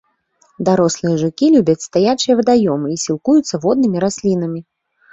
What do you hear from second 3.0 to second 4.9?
сілкуюцца воднымі раслінамі.